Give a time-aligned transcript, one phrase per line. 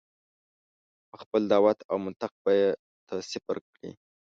[1.09, 2.69] په خپل دعوت او منطق به یې
[3.07, 3.91] ته صفر کړې.